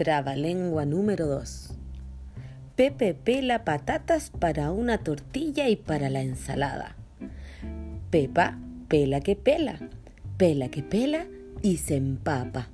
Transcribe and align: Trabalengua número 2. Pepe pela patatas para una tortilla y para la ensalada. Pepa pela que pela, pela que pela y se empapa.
Trabalengua 0.00 0.86
número 0.86 1.26
2. 1.26 1.74
Pepe 2.74 3.12
pela 3.12 3.66
patatas 3.66 4.30
para 4.30 4.72
una 4.72 4.96
tortilla 4.96 5.68
y 5.68 5.76
para 5.76 6.08
la 6.08 6.22
ensalada. 6.22 6.96
Pepa 8.08 8.58
pela 8.88 9.20
que 9.20 9.36
pela, 9.36 9.78
pela 10.38 10.70
que 10.70 10.82
pela 10.82 11.26
y 11.60 11.76
se 11.76 11.96
empapa. 11.96 12.70